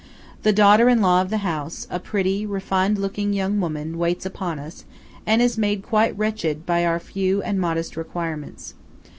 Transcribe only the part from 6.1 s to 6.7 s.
wretched